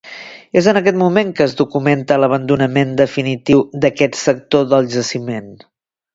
[0.59, 5.55] És en aquest moment que es documenta l'abandonament definitiu d'aquest sector del jaciment.